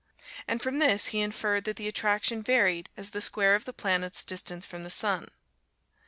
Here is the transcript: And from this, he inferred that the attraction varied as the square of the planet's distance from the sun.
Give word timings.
And 0.47 0.63
from 0.63 0.79
this, 0.79 1.09
he 1.13 1.19
inferred 1.21 1.63
that 1.65 1.75
the 1.75 1.87
attraction 1.87 2.41
varied 2.41 2.89
as 2.97 3.11
the 3.11 3.21
square 3.21 3.53
of 3.53 3.65
the 3.65 3.71
planet's 3.71 4.23
distance 4.23 4.65
from 4.65 4.83
the 4.83 4.89
sun. 4.89 5.27